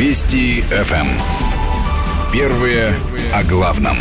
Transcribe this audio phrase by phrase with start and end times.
[0.00, 0.94] Вести ФМ.
[0.94, 1.08] Эм.
[2.32, 2.94] Первые
[3.34, 3.98] о главном.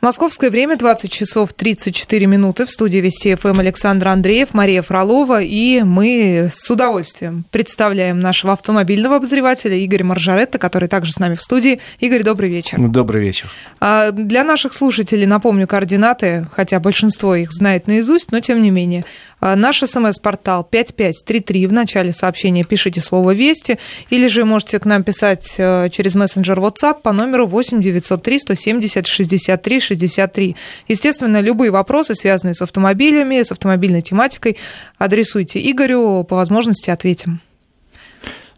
[0.00, 2.64] Московское время 20 часов 34 минуты.
[2.64, 5.42] В студии Вести ФМ Александр Андреев, Мария Фролова.
[5.42, 11.42] И мы с удовольствием представляем нашего автомобильного обозревателя Игоря Маржаретта, который также с нами в
[11.42, 11.80] студии.
[11.98, 12.78] Игорь, добрый вечер.
[12.80, 13.48] Добрый вечер.
[13.80, 19.04] А для наших слушателей напомню координаты, хотя большинство их знает наизусть, но тем не менее.
[19.44, 21.66] А, наш смс-портал 5533.
[21.66, 26.60] В начале сообщения пишите слово «Вести», или же можете к нам писать э, через мессенджер
[26.60, 30.56] WhatsApp по номеру 8 903 170 63 63.
[30.86, 34.58] Естественно, любые вопросы, связанные с автомобилями, с автомобильной тематикой,
[34.96, 37.40] адресуйте Игорю, по возможности ответим.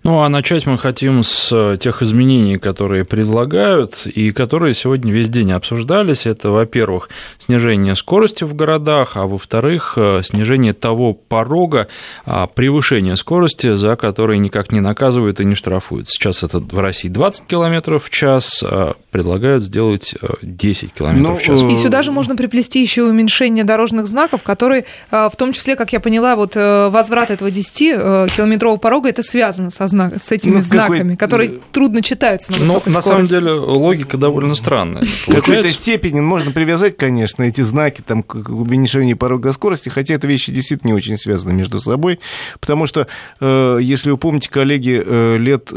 [0.04, 5.30] Ну, а начать мы хотим с э, тех изменений, которые предлагают и которые сегодня весь
[5.30, 6.26] день обсуждались.
[6.26, 7.08] Это, во-первых,
[7.38, 11.88] снижение скорости в городах, а во-вторых, э, снижение того порога
[12.26, 16.10] а, превышения скорости, за который никак не наказывают и не штрафуют.
[16.10, 21.36] Сейчас это в России 20 км в час, а предлагают сделать 10 э, км ну,
[21.36, 21.62] в час.
[21.62, 26.00] И сюда же можно приплести еще уменьшение дорожных знаков, которые, в том числе, как я
[26.00, 31.16] поняла, вот возврат этого 10-километрового порога, это связано со знак, с этими ну, знаками, какой...
[31.16, 33.32] которые трудно читаются на высокой Но, скорости.
[33.32, 35.04] На самом деле логика довольно странная.
[35.04, 40.26] В какой-то степени можно привязать, конечно, эти знаки там, к уменьшению порога скорости, хотя это
[40.26, 42.20] вещи действительно не очень связаны между собой,
[42.60, 43.06] потому что,
[43.40, 45.70] э, если вы помните, коллеги, э, лет...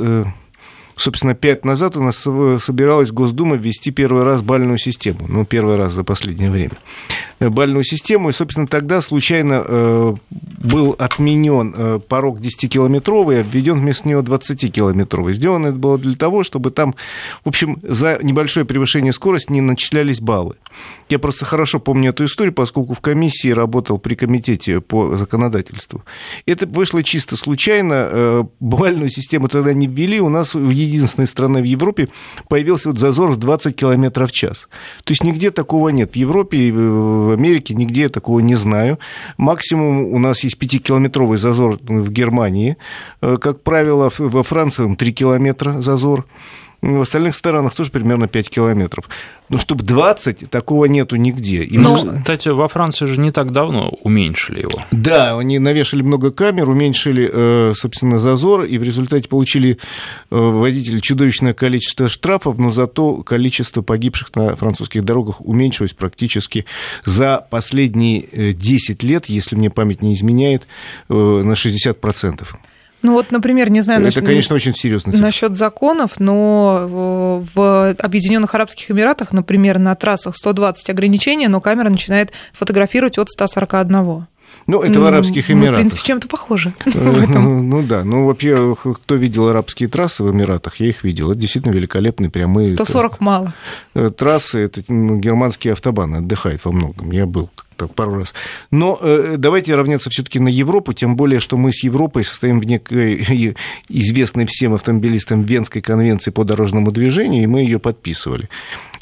[0.98, 5.20] Собственно, пять назад у нас собиралась Госдума ввести первый раз бальную систему.
[5.28, 6.74] Ну, первый раз за последнее время.
[7.40, 13.80] Э, бальную систему, и, собственно, тогда случайно э, был отменен э, порог 10-километровый, а введен
[13.80, 15.34] вместо него 20-километровый.
[15.34, 16.96] Сделано это было для того, чтобы там,
[17.46, 20.56] в общем, за небольшое превышение скорости не начислялись баллы.
[21.10, 26.04] Я просто хорошо помню эту историю, поскольку в комиссии работал при комитете по законодательству.
[26.46, 28.48] Это вышло чисто случайно.
[28.60, 30.20] Бальную систему тогда не ввели.
[30.20, 32.10] У нас в единственной стране в Европе
[32.50, 34.68] появился вот зазор в 20 километров в час.
[35.04, 36.12] То есть нигде такого нет.
[36.12, 39.00] В Европе в Америке, нигде я такого не знаю.
[39.38, 42.78] Максимум у нас есть 5-километровый зазор в Германии.
[43.22, 46.26] Э, как правило, во Франции 3 километра зазор.
[46.82, 49.10] В остальных странах тоже примерно 5 километров.
[49.50, 51.64] Ну, чтобы 20, такого нету нигде.
[51.64, 52.20] И ну, нужно...
[52.20, 54.82] кстати, во Франции же не так давно уменьшили его.
[54.92, 59.80] Да, они навешали много камер, уменьшили, э, собственно, зазор, и в результате получили
[60.30, 66.66] э, водители чудовищное количество штрафов, но зато количество погибших на французских дорогах уменьшилось практически
[67.06, 70.68] за последние 10 э, лет, если мне память не изменяет,
[71.10, 72.46] на 60%.
[73.08, 74.02] Ну вот, например, не знаю...
[74.02, 75.14] Это, насчет, конечно, очень серьезно.
[75.18, 82.34] Насчет законов, но в Объединенных Арабских Эмиратах, например, на трассах 120 ограничений, но камера начинает
[82.52, 84.26] фотографировать от 141.
[84.68, 85.70] Ну, это в Арабских Эмиратах.
[85.70, 86.74] Мы, в принципе, чем-то похоже.
[86.86, 88.04] Ну, ну да.
[88.04, 91.32] Ну, вообще, кто видел арабские трассы в Эмиратах, я их видел.
[91.32, 92.72] Это действительно великолепные прямые.
[92.72, 93.54] 140 мало.
[93.96, 97.12] Э, трассы, это ну, германские автобаны, отдыхают во многом.
[97.12, 98.34] Я был так пару раз.
[98.72, 102.66] Но э, давайте равняться все-таки на Европу, тем более, что мы с Европой состоим в
[102.66, 103.56] некой
[103.90, 108.50] известной всем автомобилистам Венской конвенции по дорожному движению, и мы ее подписывали.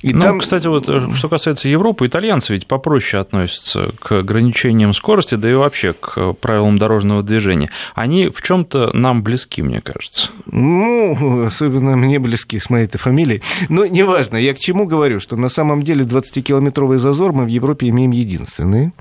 [0.05, 0.39] И ну, там...
[0.39, 5.55] кстати, вот э, что касается Европы, итальянцы ведь попроще относятся к ограничениям скорости, да и
[5.55, 7.71] вообще к правилам дорожного движения.
[7.95, 10.29] Они в чем-то нам близки, мне кажется.
[10.45, 13.41] Ну, особенно мне близки с моей-то фамилией.
[13.67, 17.89] Но неважно, я к чему говорю, что на самом деле 20-километровый зазор мы в Европе
[17.89, 18.91] имеем единственный.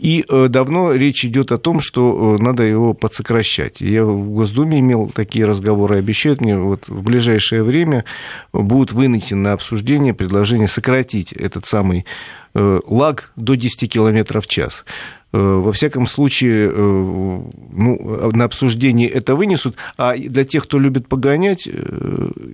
[0.00, 3.82] И э, давно речь идет о том, что э, надо его подсокращать.
[3.82, 8.06] Я в Госдуме имел такие разговоры, обещают мне, вот в ближайшее время
[8.54, 12.06] будут вынесены на обсуждение предложение сократить этот самый
[12.54, 14.84] э, лаг до 10 км в час.
[15.32, 19.76] Во всяком случае, ну, на обсуждение это вынесут.
[19.96, 21.68] А для тех, кто любит погонять,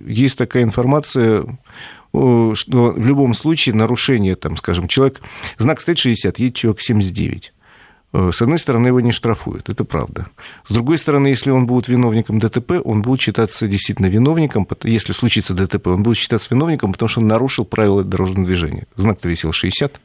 [0.05, 1.57] есть такая информация,
[2.11, 2.53] что
[2.91, 5.21] в любом случае нарушение, там, скажем, человек,
[5.57, 7.51] знак стоит 60, едет человек 79.
[8.17, 10.27] Э, с одной стороны, его не штрафуют, это правда.
[10.67, 15.53] С другой стороны, если он будет виновником ДТП, он будет считаться действительно виновником, если случится
[15.53, 18.87] ДТП, он будет считаться виновником, потому что он нарушил правила дорожного движения.
[18.95, 20.01] Знак-то висел 60.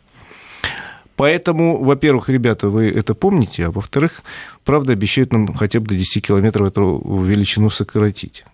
[1.16, 4.22] Поэтому, во-первых, ребята, вы это помните, а во-вторых,
[4.64, 8.44] правда, обещают нам хотя бы до 10 километров эту величину сократить.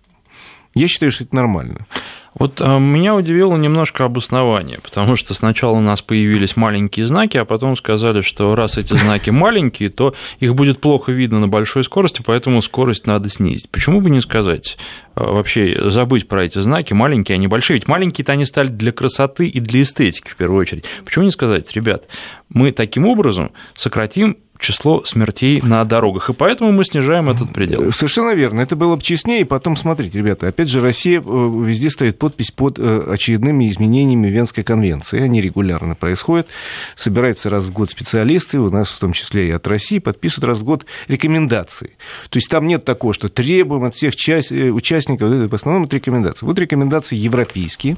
[0.78, 1.86] Я считаю, что это нормально.
[2.34, 7.44] Вот а, меня удивило немножко обоснование, потому что сначала у нас появились маленькие знаки, а
[7.44, 12.22] потом сказали, что раз эти знаки маленькие, то их будет плохо видно на большой скорости,
[12.24, 13.68] поэтому скорость надо снизить.
[13.70, 14.78] Почему бы не сказать,
[15.16, 17.78] а, вообще забыть про эти знаки, маленькие, не большие?
[17.78, 20.84] Ведь маленькие-то они стали для красоты и для эстетики в первую очередь.
[21.04, 22.04] Почему не сказать, ребят,
[22.50, 26.30] мы таким образом сократим число смертей на дорогах.
[26.30, 27.92] И поэтому мы снижаем этот предел.
[27.92, 28.60] Совершенно верно.
[28.60, 29.42] Это было бы честнее.
[29.42, 31.22] И потом, смотрите, ребята, опять же, Россия э,
[31.64, 35.20] везде стоит подпись под э, очередными изменениями Венской конвенции.
[35.20, 36.48] Они регулярно происходят.
[36.96, 40.58] Собираются раз в год специалисты, у нас в том числе и от России, подписывают раз
[40.58, 41.92] в год рекомендации.
[42.28, 46.44] То есть там нет такого, что требуем от всех э, участников, в основном это рекомендации.
[46.44, 47.96] Вот рекомендации европейские.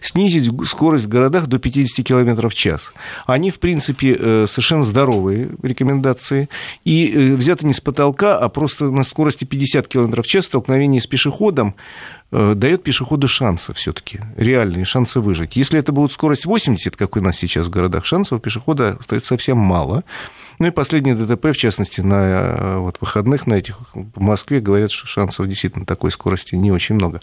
[0.00, 2.92] Снизить скорость в городах до 50 км в час.
[3.26, 5.99] Они, в принципе, совершенно здоровые рекомендации.
[6.84, 11.06] И взято не с потолка, а просто на скорости 50 км в час столкновение с
[11.06, 11.74] пешеходом
[12.32, 15.56] э, дает пешеходу шансы все-таки, реальные шансы выжить.
[15.56, 19.28] Если это будет скорость 80, как у нас сейчас в городах, шансов у пешехода остается
[19.28, 20.04] совсем мало.
[20.58, 24.90] Ну и последнее ДТП, в частности, на э, вот, выходных на этих в Москве говорят,
[24.90, 27.20] что шансов действительно такой скорости не очень много.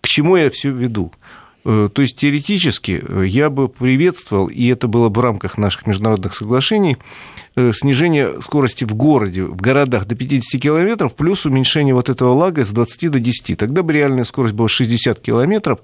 [0.00, 1.12] К чему я все веду?
[1.66, 6.34] Э, то есть теоретически я бы приветствовал, и это было бы в рамках наших международных
[6.34, 6.96] соглашений,
[7.58, 12.66] Э, снижение скорости в городе, в городах до 50 километров, плюс уменьшение вот этого лага
[12.66, 13.56] с 20 до 10.
[13.56, 15.78] Тогда бы реальная скорость была 60 километров.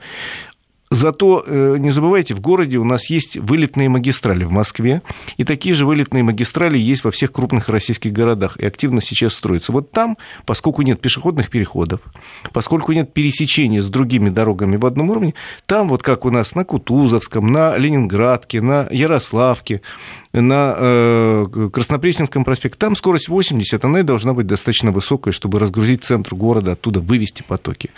[0.93, 5.01] Зато э, не забывайте, в городе у нас есть вылетные магистрали в Москве,
[5.39, 9.73] и такие же вылетные магистрали есть во всех крупных российских городах, и активно сейчас строятся.
[9.73, 12.03] Вот там, поскольку нет пешеходных переходов,
[12.53, 15.33] поскольку нет пересечения с другими дорогами в одном уровне,
[15.65, 19.81] там вот как у нас на Кутузовском, на Ленинградке, на Ярославке,
[20.35, 26.05] на э, Краснопресненском проспекте, там скорость 80, она и должна быть достаточно высокой, чтобы разгрузить
[26.05, 27.89] центр города, оттуда вывести потоки.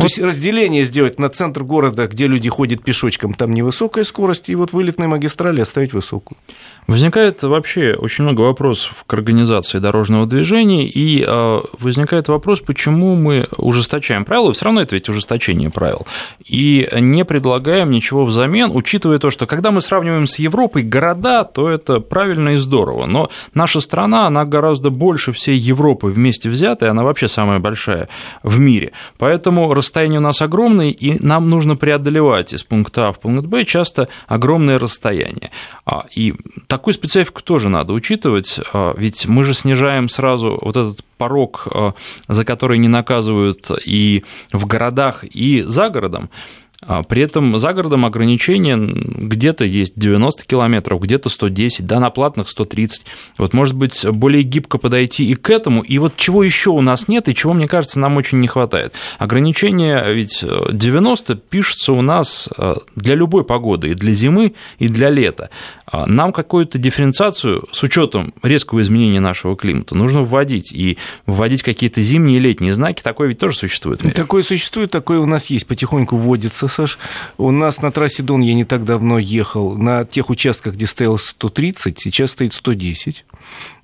[0.00, 4.54] То есть разделение сделать на центр города, где люди ходят пешочком, там невысокая скорость, и
[4.54, 6.38] вот вылетные магистрали оставить высокую.
[6.86, 13.46] Возникает вообще очень много вопросов к организации дорожного движения, и э, возникает вопрос, почему мы
[13.56, 16.06] ужесточаем правила, все равно это ведь ужесточение правил,
[16.44, 21.68] и не предлагаем ничего взамен, учитывая то, что когда мы сравниваем с Европой города, то
[21.68, 27.02] это правильно и здорово, но наша страна, она гораздо больше всей Европы вместе взятой, она
[27.02, 28.08] вообще самая большая
[28.42, 33.18] в мире, поэтому расстояние у нас огромное, и нам нужно преодолевать из пункта А в
[33.18, 35.50] пункт Б часто огромное расстояние.
[35.86, 36.34] А, и
[36.66, 41.94] такую специфику тоже надо учитывать, а, ведь мы же снижаем сразу вот этот порог, а,
[42.28, 46.28] за который не наказывают и в городах, и за городом.
[46.80, 52.48] А при этом за городом ограничения где-то есть 90 километров, где-то 110, да, на платных
[52.48, 53.04] 130.
[53.36, 55.82] Вот, может быть, более гибко подойти и к этому.
[55.82, 58.94] И вот чего еще у нас нет, и чего, мне кажется, нам очень не хватает.
[59.18, 65.10] Ограничение ведь 90 пишется у нас э, для любой погоды, и для зимы, и для
[65.10, 65.50] лета.
[65.90, 70.72] А нам какую-то дифференциацию с учетом резкого изменения нашего климата нужно вводить.
[70.72, 74.00] И вводить какие-то зимние и летние знаки, такое ведь тоже существует.
[74.14, 76.98] Такое существует, такое у нас есть, потихоньку вводится, Саш.
[77.36, 79.76] У нас на трассе Дон я не так давно ехал.
[79.76, 83.24] На тех участках, где стояло 130, сейчас стоит 110.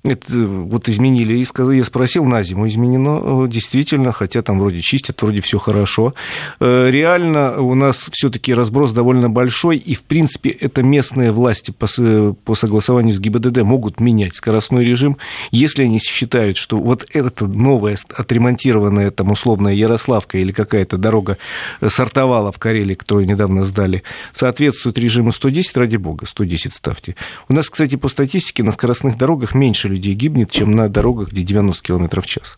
[0.05, 1.45] Это вот изменили, и
[1.75, 6.13] я спросил, на зиму изменено, действительно, хотя там вроде чистят, вроде все хорошо.
[6.59, 11.87] Э, реально у нас все-таки разброс довольно большой, и, в принципе, это местные власти по,
[11.87, 15.17] согласованию с ГИБДД могут менять скоростной режим,
[15.49, 21.39] если они считают, что вот эта новая отремонтированная, там, условная Ярославка или какая-то дорога
[21.85, 27.15] сортовала в Карелии, которую недавно сдали, соответствует режиму 110, ради бога, 110 ставьте.
[27.47, 31.43] У нас, кстати, по статистике на скоростных дорогах меньше людей гибнет, чем на дорогах, где
[31.43, 32.57] 90 км в час.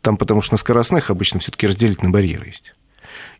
[0.00, 2.72] Там потому что на скоростных обычно все-таки разделительный барьер есть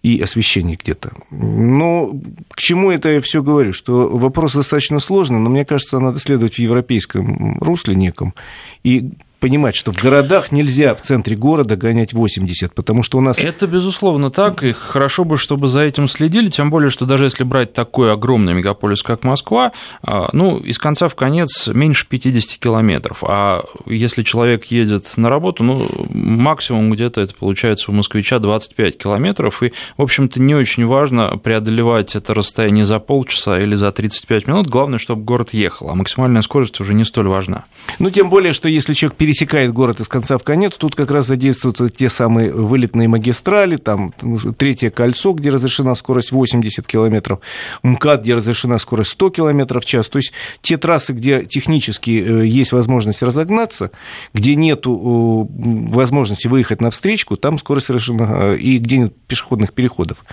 [0.02, 1.12] и освещение где-то.
[1.30, 2.12] Но
[2.50, 3.72] к чему это я все говорю?
[3.72, 8.34] Что вопрос достаточно сложный, но мне кажется, надо следовать в европейском русле неком
[8.82, 9.10] и
[9.40, 13.38] понимать, что в городах нельзя в центре города гонять 80, потому что у нас...
[13.38, 17.42] Это, безусловно, так, и хорошо бы, чтобы за этим следили, тем более, что даже если
[17.42, 23.24] брать такой огромный мегаполис, как Москва, а, ну, из конца в конец меньше 50 километров,
[23.26, 29.62] а если человек едет на работу, ну, максимум где-то это получается у москвича 25 километров,
[29.62, 34.68] и, в общем-то, не очень важно преодолевать это расстояние за полчаса или за 35 минут,
[34.68, 37.64] главное, чтобы город ехал, а максимальная скорость уже не столь важна.
[37.98, 41.28] Ну, тем более, что если человек пересекает город из конца в конец, тут как раз
[41.28, 44.12] задействуются те самые вылетные магистрали, там
[44.58, 47.38] третье кольцо, где разрешена скорость 80 километров,
[47.84, 50.08] МКАД, где разрешена скорость 100 километров в час.
[50.08, 50.32] То есть
[50.62, 53.92] те трассы, где технически э, есть возможность разогнаться,
[54.34, 60.24] где нет возможности выехать на встречку, там скорость разрешена, э, и где нет пешеходных переходов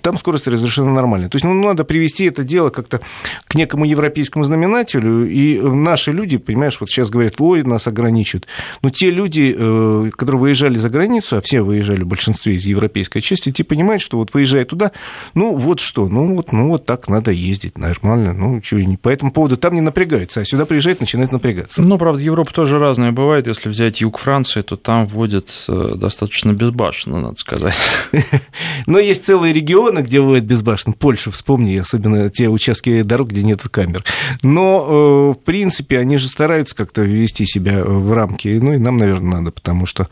[0.00, 1.28] там скорость разрешена нормальная.
[1.28, 3.00] То есть ну, надо привести это дело как-то
[3.46, 8.46] к некому европейскому знаменателю, и наши люди, понимаешь, вот сейчас говорят, ой, нас ограничивают.
[8.82, 13.20] Но те люди, э, которые выезжали за границу, а все выезжали в большинстве из европейской
[13.20, 14.92] части, те понимают, что вот выезжая туда,
[15.34, 19.32] ну вот что, ну вот, ну вот так надо ездить, нормально, ну чего, по этому
[19.32, 21.82] поводу там не напрягаются, а сюда приезжает, начинает напрягаться.
[21.82, 23.46] Ну, правда, Европа тоже разная бывает.
[23.46, 27.74] Если взять юг Франции, то там вводят э, достаточно безбашенно, надо сказать.
[28.86, 30.94] Но есть целые регионы, где вводят безбашенно.
[30.98, 34.04] Польша, вспомни, особенно те участки дорог, где нет камер.
[34.42, 38.48] Но, э, в принципе, они же стараются как-то вести себя в рамки.
[38.48, 40.08] Ну, и нам, наверное, надо, потому что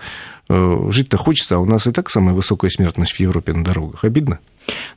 [0.49, 4.05] э, жить-то хочется, а у нас и так самая высокая смертность в Европе на дорогах.
[4.05, 4.39] Обидно?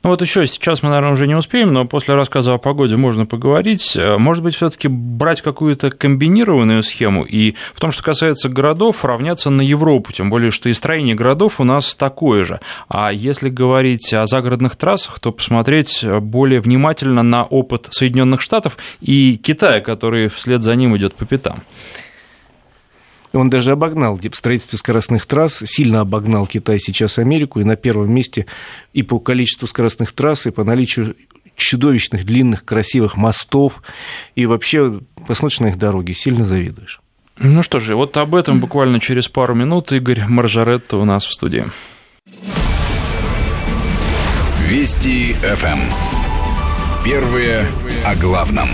[0.02, 3.26] Ну вот еще сейчас мы, наверное, уже не успеем, но после рассказа о погоде можно
[3.26, 3.96] поговорить.
[3.96, 9.50] Э, может быть, все-таки брать какую-то комбинированную схему и в том, что касается городов, равняться
[9.50, 12.60] на Европу, тем более, что и строение городов у нас такое же.
[12.88, 19.36] А если говорить о загородных трассах, то посмотреть более внимательно на опыт Соединенных Штатов и
[19.42, 21.62] Китая, который вслед за ним идет по пятам.
[23.32, 28.12] Он даже обогнал в строительстве скоростных трасс, сильно обогнал Китай сейчас Америку, и на первом
[28.12, 28.46] месте
[28.92, 31.16] и по количеству скоростных трасс, и по наличию
[31.56, 33.82] чудовищных, длинных, красивых мостов,
[34.34, 37.00] и вообще посмотришь на их дороги, сильно завидуешь.
[37.38, 41.32] Ну что же, вот об этом буквально через пару минут Игорь Маржаретто у нас в
[41.32, 41.64] студии.
[44.68, 45.80] Вести ФМ.
[47.04, 47.66] Первые
[48.04, 48.68] о главном.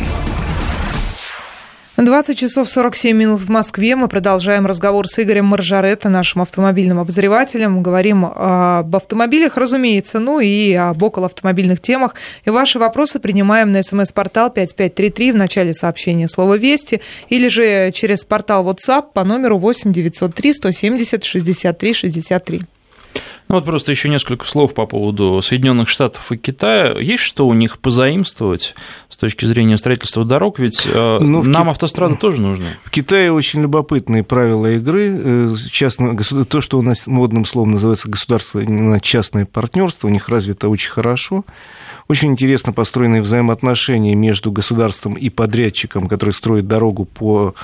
[2.04, 3.96] 20 часов 47 минут в Москве.
[3.96, 7.82] Мы продолжаем разговор с Игорем Маржаретто, нашим автомобильным обозревателем.
[7.82, 12.14] Говорим об автомобилях, разумеется, ну и об околоавтомобильных темах.
[12.44, 17.00] И ваши вопросы принимаем на смс-портал 5533 в начале сообщения слова «Вести»
[17.30, 22.62] или же через портал WhatsApp по номеру 8 903 170 63 63.
[23.48, 26.94] Ну вот просто еще несколько слов по поводу Соединенных Штатов и Китая.
[26.98, 28.74] Есть что у них позаимствовать
[29.08, 30.58] с точки зрения строительства дорог?
[30.58, 31.70] Ведь э, ну, нам Ки...
[31.70, 32.76] автострады тоже нужны.
[32.84, 35.14] В Китае очень любопытные правила игры.
[35.16, 40.90] Э, частно, то, что у нас модным словом называется государственно-частное партнерство, у них развито очень
[40.90, 41.44] хорошо.
[42.06, 47.54] Очень интересно построенные взаимоотношения между государством и подрядчиком, который строит дорогу по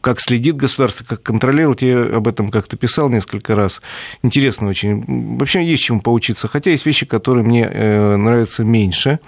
[0.00, 1.82] как следит государство, как контролирует.
[1.82, 3.80] Я об этом как-то писал несколько раз.
[4.22, 5.36] Интересно очень.
[5.38, 6.48] Вообще есть чему поучиться.
[6.48, 9.20] Хотя есть вещи, которые мне э, нравятся меньше.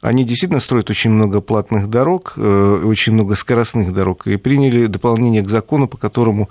[0.00, 4.26] Они действительно строят очень много платных дорог, э, очень много скоростных дорог.
[4.26, 6.48] И приняли дополнение к закону, по которому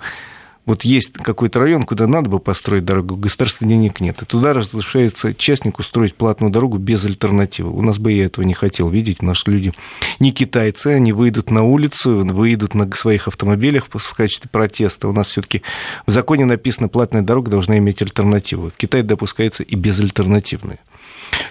[0.66, 4.20] вот есть какой-то район, куда надо бы построить дорогу, государства денег нет.
[4.20, 7.70] И туда разрешается частнику строить платную дорогу без альтернативы.
[7.70, 9.22] У нас бы я этого не хотел видеть.
[9.22, 9.72] Наши люди
[10.18, 15.06] не китайцы, они выйдут на улицу, выйдут на своих автомобилях в качестве протеста.
[15.06, 15.62] У нас все таки
[16.04, 18.70] в законе написано, платная дорога должна иметь альтернативу.
[18.70, 20.80] В Китае допускается и безальтернативные.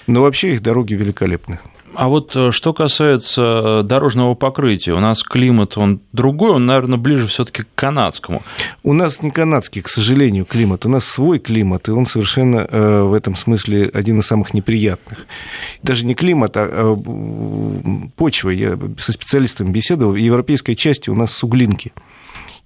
[0.08, 1.60] Но вообще их дороги великолепны.
[1.96, 6.98] А вот э, что касается э, дорожного покрытия, у нас климат, он другой, он, наверное,
[6.98, 8.44] ближе все таки к канадскому.
[8.84, 10.86] У нас не канадский, к сожалению, климат.
[10.86, 15.26] У нас свой климат, и он совершенно э, в этом смысле один из самых неприятных.
[15.84, 16.96] Даже не климат, а
[18.16, 18.50] почва.
[18.50, 20.14] Я со специалистами беседовал.
[20.14, 21.94] В европейской части у нас суглинки.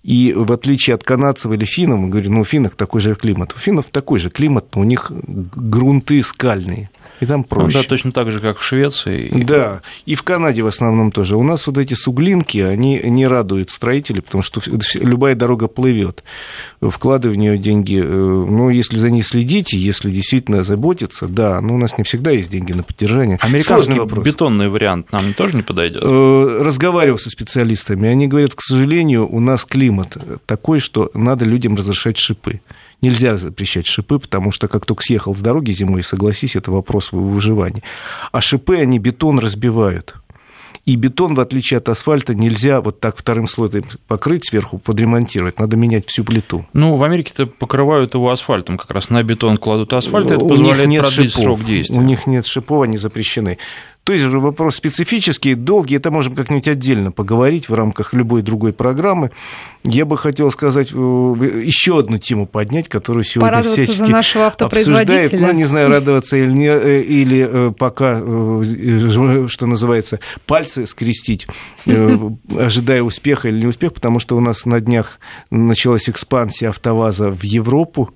[0.04, 3.54] И в отличие от канадцев или финнов, мы говорим, ну, у финнов такой же климат.
[3.54, 7.78] У финнов такой же климат, но у них грунты скальные и там проще.
[7.78, 9.32] Ну, да, точно так же, как в Швеции.
[9.46, 11.36] Да, и в Канаде в основном тоже.
[11.36, 14.62] У нас вот эти суглинки, они не радуют строителей, потому что
[14.96, 16.24] любая дорога плывет.
[16.82, 21.76] Вкладывая в нее деньги, э, ну, если за ней следите, если действительно заботиться, да, но
[21.76, 23.38] у нас не всегда есть деньги на поддержание.
[23.42, 26.02] Американский бетонный вариант нам тоже не подойдет?
[26.04, 31.76] Э, разговаривал со специалистами, они говорят, к сожалению, у нас климат такой, что надо людям
[31.76, 32.62] разрешать шипы
[33.02, 37.84] нельзя запрещать шипы, потому что как только съехал с дороги зимой, согласись, это вопрос выживания.
[38.32, 40.16] А шипы, они бетон разбивают.
[40.86, 45.60] И бетон, в отличие от асфальта, нельзя вот так вторым слоем покрыть сверху, подремонтировать.
[45.60, 46.66] Надо менять всю плиту.
[46.74, 48.78] Ну, в Америке-то покрывают его асфальтом.
[48.78, 51.44] Как раз на бетон кладут асфальт, это позволяет у них нет продлить шипов.
[51.44, 51.98] срок действия.
[51.98, 53.60] У них нет шипов, они запрещены.
[54.10, 59.30] То есть вопрос специфический, долгий, это можем как-нибудь отдельно поговорить в рамках любой другой программы.
[59.84, 65.34] Я бы хотел сказать, э, еще одну тему поднять, которую сегодня всячески за нашего обсуждают.
[65.34, 68.18] Ну, не знаю, радоваться или, не, э, или э, пока,
[69.48, 71.46] что называется, пальцы скрестить,
[71.86, 75.20] ожидая успеха или не успеха, потому что у нас на днях
[75.52, 78.10] началась экспансия АвтоВАЗа в Европу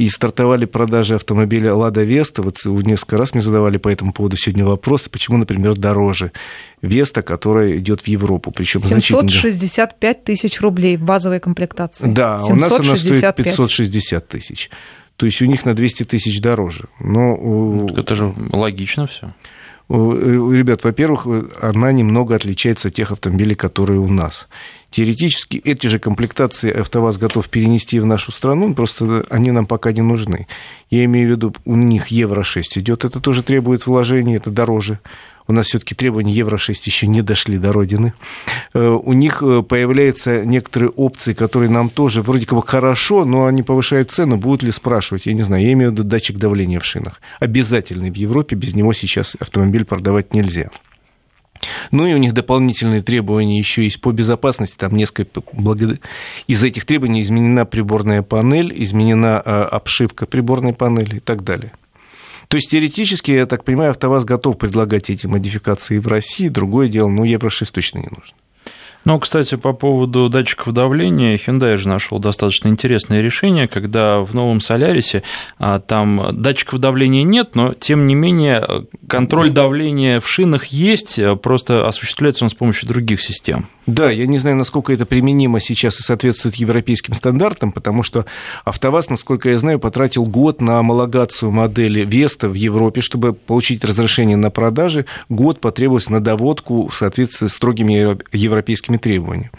[0.00, 2.40] и стартовали продажи автомобиля «Лада Веста».
[2.40, 6.32] Вот несколько раз мне задавали по этому поводу сегодня вопросы, почему, например, дороже
[6.80, 8.50] Веста, которая идет в Европу.
[8.50, 12.06] Причем 765 тысяч рублей в базовой комплектации.
[12.06, 12.50] Да, 765.
[12.50, 14.70] у нас она стоит 560 тысяч.
[15.16, 16.88] То есть у них на 200 тысяч дороже.
[16.98, 17.86] Но...
[17.94, 19.28] Это же логично все.
[19.90, 21.26] Ребят, во-первых,
[21.60, 24.48] она немного отличается от тех автомобилей, которые у нас.
[24.90, 30.02] Теоретически эти же комплектации АвтоВАЗ готов перенести в нашу страну, просто они нам пока не
[30.02, 30.46] нужны.
[30.90, 34.98] Я имею в виду, у них Евро-6 идет, это тоже требует вложений, это дороже
[35.50, 38.14] у нас все-таки требования Евро-6 еще не дошли до родины.
[38.72, 43.64] Э, у них э, появляются некоторые опции, которые нам тоже вроде как хорошо, но они
[43.64, 44.36] повышают цену.
[44.36, 45.26] Будут ли спрашивать?
[45.26, 45.64] Я не знаю.
[45.64, 47.20] Я имею в виду датчик давления в шинах.
[47.40, 48.54] Обязательный в Европе.
[48.54, 50.70] Без него сейчас автомобиль продавать нельзя.
[51.90, 54.76] Ну и у них дополнительные требования еще есть по безопасности.
[54.76, 55.40] Там несколько
[56.46, 61.72] из этих требований изменена приборная панель, изменена э, обшивка приборной панели и так далее.
[62.48, 66.48] То есть теоретически, я так понимаю, АвтоВАЗ готов предлагать эти модификации в России.
[66.48, 68.34] Другое дело, ну, Евро-6 точно не нужно.
[69.04, 74.60] Ну, кстати, по поводу датчиков давления, Hyundai же нашел достаточно интересное решение, когда в новом
[74.60, 75.22] Солярисе
[75.58, 81.86] а, там датчиков давления нет, но тем не менее контроль давления в шинах есть, просто
[81.86, 83.68] осуществляется он с помощью других систем.
[83.90, 88.24] Да, я не знаю, насколько это применимо сейчас и соответствует европейским стандартам, потому что
[88.64, 94.36] АвтоВАЗ, насколько я знаю, потратил год на homологацию модели Веста в Европе, чтобы получить разрешение
[94.36, 95.06] на продажи.
[95.28, 99.50] Год потребовался на доводку в соответствии с строгими европейскими требованиями.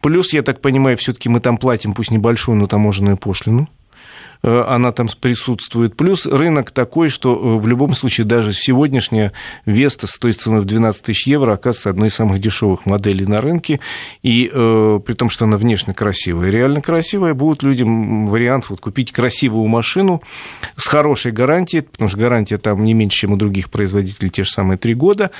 [0.00, 3.68] Плюс, я так понимаю, все-таки мы там платим, пусть небольшую, но таможенную пошлину.
[4.42, 5.96] Э, она там присутствует.
[5.96, 9.32] Плюс рынок такой, что э, в любом случае даже сегодняшняя
[9.66, 13.80] Веста стоит ценой в 12 тысяч евро, оказывается одной из самых дешевых моделей на рынке,
[14.22, 19.12] и э, при том, что она внешне красивая, реально красивая, будет людям вариант вот, купить
[19.12, 20.22] красивую машину
[20.76, 24.50] с хорошей гарантией, потому что гарантия там не меньше, чем у других производителей, те же
[24.50, 25.30] самые три года,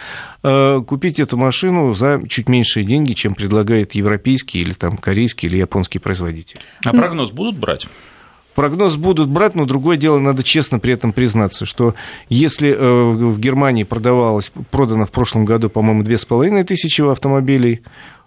[0.43, 5.99] купить эту машину за чуть меньшие деньги, чем предлагает европейский или там корейский или японский
[5.99, 6.59] производитель.
[6.85, 7.87] А прогноз будут брать?
[8.59, 11.95] Прогноз будут брать, но другое дело, надо честно при этом признаться, что
[12.29, 17.83] если э, в Германии продавалось, продано в прошлом году, по-моему, две с половиной тысячи автомобилей,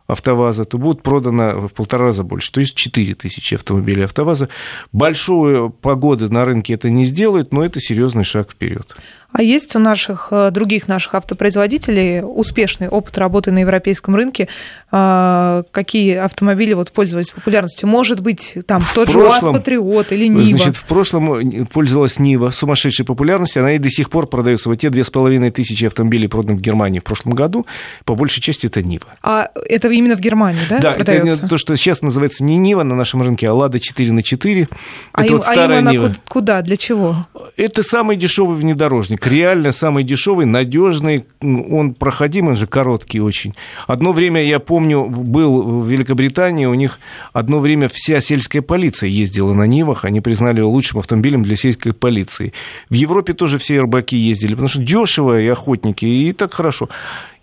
[0.08, 4.48] АвтоВАЗа, то будет продано в полтора раза больше, то есть 4 тысячи автомобилей АвтоВАЗа.
[4.94, 8.96] Большую погоды на рынке это не сделает, но это серьезный шаг вперед.
[9.34, 14.50] А есть у наших э, других наших автопроизводителей успешный опыт работы на европейском рынке?
[14.92, 17.88] А, какие автомобили вот пользовались популярностью?
[17.88, 20.58] Может быть, там в тот прошлом, же УАЗ Патриот или Нива?
[20.58, 23.62] Значит, в прошлом э, пользовалась Нива сумасшедшей популярностью.
[23.62, 24.68] Она и до сих пор продается.
[24.68, 27.66] Вот те две с половиной тысячи автомобилей, проданных в Германии в прошлом году,
[28.04, 29.08] по большей части это Нива.
[29.24, 30.80] А это именно в Германии, да?
[30.80, 31.36] Да, продается?
[31.36, 34.68] это то, что сейчас называется не Нива на нашем рынке, а Лада 4 на 4.
[35.14, 36.14] А, это им, вот а старая а Нива.
[36.28, 36.62] куда?
[36.62, 37.26] Для чего?
[37.56, 43.54] Это самый дешевый внедорожник рынок реально самый дешевый, надежный, он проходимый, он же короткий очень.
[43.88, 47.00] Одно время, я помню, был в Великобритании, у них
[47.34, 51.94] одно время вся сельская полиция ездила на Нивах, они признали его лучшим автомобилем для сельской
[51.94, 52.54] полиции.
[52.90, 56.90] В Европе тоже все рыбаки ездили, потому что дешево и охотники, и так хорошо.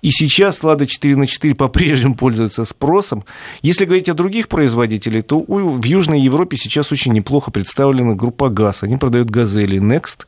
[0.00, 3.24] И сейчас «Лада 4 на 4 по-прежнему пользуется спросом.
[3.62, 8.84] Если говорить о других производителях, то в Южной Европе сейчас очень неплохо представлена группа ГАЗ.
[8.84, 10.26] Они продают «Газели Next»,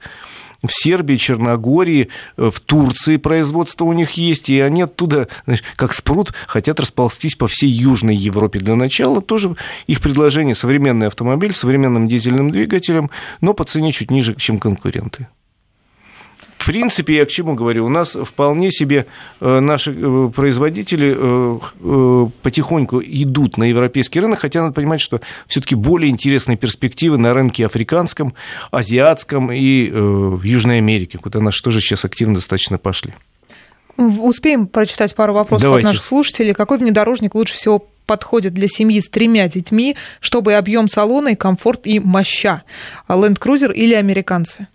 [0.62, 5.94] в Сербии, Черногории, э, в Турции производство у них есть, и они оттуда, знаешь, как
[5.94, 8.58] спрут, хотят расползтись по всей Южной Европе.
[8.58, 14.10] Для начала тоже их предложение современный автомобиль с современным дизельным двигателем, но по цене чуть
[14.10, 15.28] ниже, чем конкуренты.
[16.60, 17.86] В принципе, я к чему говорю?
[17.86, 19.06] У нас вполне себе
[19.40, 25.74] э, наши э, производители э, потихоньку идут на европейский рынок, хотя надо понимать, что все-таки
[25.74, 28.34] более интересные перспективы на рынке африканском,
[28.70, 33.14] азиатском и в Южной Америке, куда наши тоже сейчас активно достаточно пошли.
[33.96, 35.88] Успеем прочитать пару вопросов Давайте.
[35.88, 36.52] от наших слушателей.
[36.52, 41.86] Какой внедорожник лучше всего подходит для семьи с тремя детьми, чтобы объем салона и комфорт
[41.86, 42.64] и моща?
[43.08, 44.68] Land Cruiser или американцы?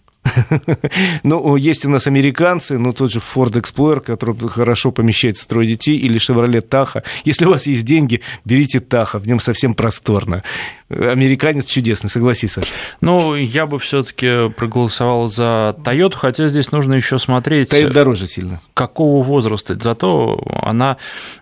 [1.23, 5.97] Ну, есть у нас американцы, ну, тот же Ford Explorer, который хорошо помещает строй детей,
[5.97, 7.03] или Chevrolet Tahoe.
[7.23, 10.43] Если у вас есть деньги, берите Tahoe, в нем совсем просторно
[10.89, 12.67] американец чудесный, согласись, Саша.
[13.01, 17.73] Ну, я бы все-таки проголосовал за Toyota, хотя здесь нужно еще смотреть.
[17.73, 18.61] Toyota дороже сильно.
[18.73, 19.77] Какого возраста?
[19.81, 20.97] Зато она,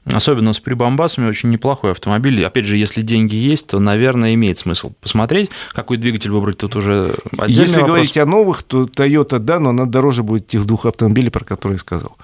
[0.05, 2.43] особенно с прибамбасами, очень неплохой автомобиль.
[2.45, 7.15] Опять же, если деньги есть, то, наверное, имеет смысл посмотреть, какой двигатель выбрать тут уже
[7.37, 7.87] отдельный Если вопрос.
[7.89, 11.75] говорить о новых, то Toyota, да, но она дороже будет тех двух автомобилей, про которые
[11.75, 12.17] я сказал.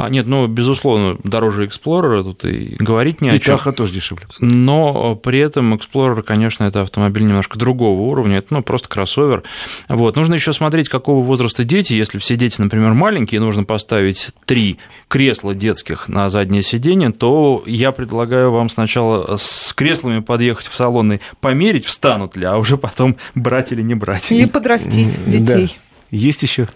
[0.00, 3.56] А, нет, ну, безусловно, дороже Explorer, тут и говорить не о И чем.
[3.58, 4.26] Таха тоже дешевле.
[4.38, 9.42] Но при этом Explorer, конечно, это автомобиль немножко другого уровня, это ну, просто кроссовер.
[9.88, 10.16] Вот.
[10.16, 11.92] Нужно еще смотреть, какого возраста дети.
[11.92, 17.92] Если все дети, например, маленькие, нужно поставить три кресла детских на заднее сиденье, то я
[17.92, 23.16] предлагаю вам сначала с креслами подъехать в салон и померить, встанут ли, а уже потом
[23.34, 24.32] брать или не брать.
[24.32, 25.30] И подрастить Да.
[25.30, 25.78] детей.
[26.10, 26.68] Есть еще?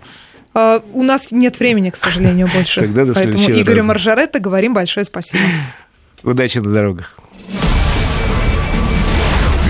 [0.55, 2.81] А, У нас нет времени, к сожалению, больше.
[2.81, 3.88] Тогда до Поэтому Игорю раза.
[3.88, 5.43] Маржаретто говорим большое спасибо.
[6.23, 7.17] Удачи на дорогах.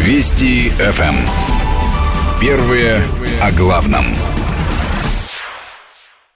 [0.03, 1.17] Вести ФМ.
[2.41, 3.03] Первые
[3.41, 4.05] о главном.